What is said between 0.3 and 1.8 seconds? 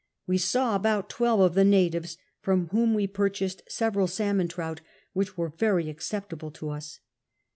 saw about twelve of the